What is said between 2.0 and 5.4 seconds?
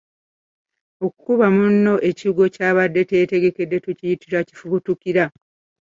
ekigwo ky’abadde teyeetegedde tukiyita Kufubutukira.